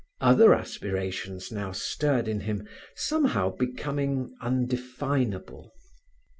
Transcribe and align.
Other 0.19 0.55
aspirations 0.55 1.51
now 1.51 1.73
stirred 1.73 2.27
in 2.27 2.39
him, 2.39 2.67
somehow 2.95 3.51
becoming 3.55 4.33
undefinable. 4.41 5.73